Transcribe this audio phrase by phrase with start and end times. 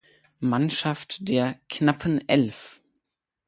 [0.39, 2.81] Mannschaft der „Knappen-Elf“.